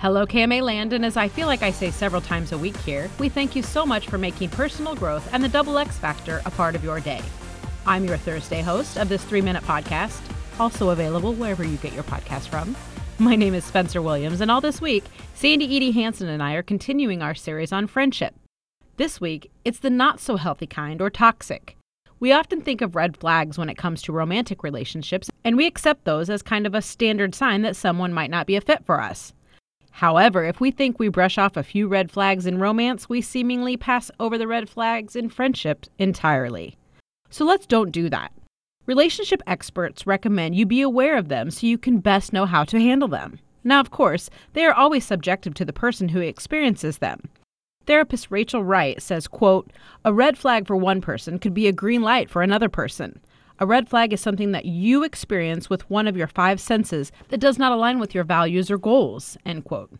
[0.00, 3.10] Hello, KMA Land, and as I feel like I say several times a week here,
[3.18, 6.50] we thank you so much for making personal growth and the double X factor a
[6.50, 7.20] part of your day.
[7.84, 10.22] I'm your Thursday host of this three minute podcast,
[10.58, 12.74] also available wherever you get your podcast from.
[13.18, 16.62] My name is Spencer Williams, and all this week, Sandy Edie Hanson and I are
[16.62, 18.34] continuing our series on friendship.
[18.96, 21.76] This week, it's the not so healthy kind or toxic.
[22.18, 26.06] We often think of red flags when it comes to romantic relationships, and we accept
[26.06, 29.02] those as kind of a standard sign that someone might not be a fit for
[29.02, 29.34] us.
[29.90, 33.76] However, if we think we brush off a few red flags in romance, we seemingly
[33.76, 36.76] pass over the red flags in friendship entirely.
[37.28, 38.32] So let's don't do that.
[38.86, 42.80] Relationship experts recommend you be aware of them so you can best know how to
[42.80, 43.38] handle them.
[43.62, 47.28] Now, of course, they are always subjective to the person who experiences them.
[47.86, 49.70] Therapist Rachel Wright says, quote,
[50.04, 53.20] "A red flag for one person could be a green light for another person.
[53.62, 57.40] A red flag is something that you experience with one of your five senses that
[57.40, 59.36] does not align with your values or goals.
[59.44, 59.92] End quote.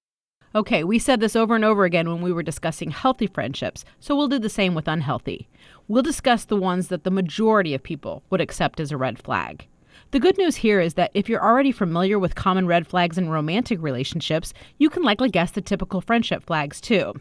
[0.55, 4.17] Okay, we said this over and over again when we were discussing healthy friendships, so
[4.17, 5.47] we'll do the same with unhealthy.
[5.89, 9.67] We'll discuss the ones that the majority of people would accept as a red flag.
[10.12, 13.28] The good news here is that if you're already familiar with common red flags in
[13.28, 17.12] romantic relationships, you can likely guess the typical friendship flags too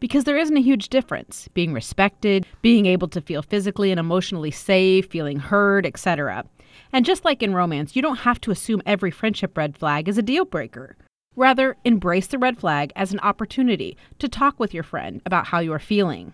[0.00, 4.50] because there isn't a huge difference being respected, being able to feel physically and emotionally
[4.50, 6.44] safe, feeling heard, etc.
[6.92, 10.18] And just like in romance, you don't have to assume every friendship red flag is
[10.18, 10.96] a deal breaker.
[11.34, 15.58] Rather, embrace the red flag as an opportunity to talk with your friend about how
[15.58, 16.32] you are feeling.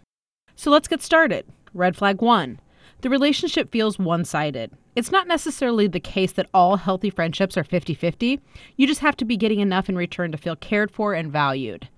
[0.54, 1.46] So let's get started.
[1.74, 2.60] Red flag one
[3.02, 4.70] the relationship feels one sided.
[4.94, 8.40] It's not necessarily the case that all healthy friendships are 50 50.
[8.76, 11.88] You just have to be getting enough in return to feel cared for and valued.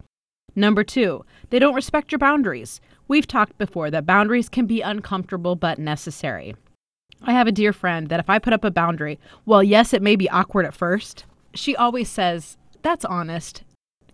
[0.57, 2.81] Number two, they don't respect your boundaries.
[3.09, 6.55] We've talked before that boundaries can be uncomfortable but necessary.
[7.23, 10.03] I have a dear friend that if I put up a boundary, well, yes, it
[10.03, 11.25] may be awkward at first,
[11.55, 13.63] she always says, That's honest,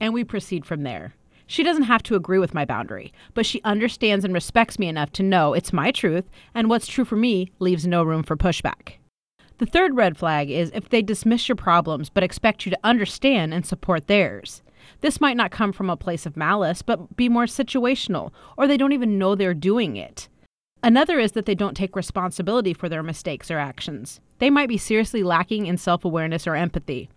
[0.01, 1.15] and we proceed from there.
[1.47, 5.11] She doesn't have to agree with my boundary, but she understands and respects me enough
[5.13, 9.00] to know it's my truth, and what's true for me leaves no room for pushback.
[9.61, 13.53] The third red flag is if they dismiss your problems but expect you to understand
[13.53, 14.63] and support theirs.
[15.03, 18.79] This might not come from a place of malice, but be more situational, or they
[18.79, 20.31] don't even know they're doing it.
[20.83, 24.19] Another is that they don't take responsibility for their mistakes or actions.
[24.39, 27.11] They might be seriously lacking in self awareness or empathy.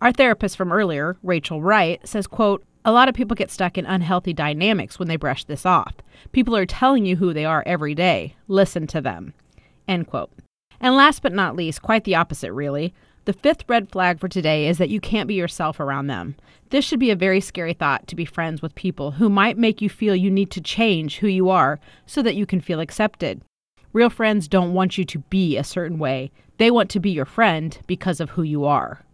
[0.00, 3.84] Our therapist from earlier, Rachel Wright, says, quote, a lot of people get stuck in
[3.84, 5.96] unhealthy dynamics when they brush this off.
[6.32, 8.34] People are telling you who they are every day.
[8.48, 9.34] Listen to them.
[9.86, 10.30] End quote.
[10.82, 12.92] And last but not least, quite the opposite, really.
[13.24, 16.34] The fifth red flag for today is that you can't be yourself around them.
[16.70, 19.80] This should be a very scary thought to be friends with people who might make
[19.80, 23.42] you feel you need to change who you are so that you can feel accepted.
[23.92, 27.26] Real friends don't want you to be a certain way, they want to be your
[27.26, 29.04] friend because of who you are.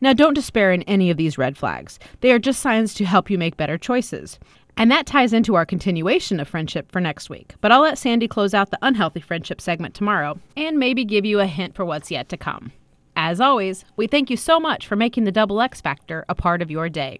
[0.00, 2.00] Now, don't despair in any of these red flags.
[2.20, 4.40] They are just signs to help you make better choices.
[4.76, 7.54] And that ties into our continuation of friendship for next week.
[7.60, 11.40] But I'll let Sandy close out the unhealthy friendship segment tomorrow and maybe give you
[11.40, 12.72] a hint for what's yet to come.
[13.14, 16.62] As always, we thank you so much for making the Double X Factor a part
[16.62, 17.18] of your day.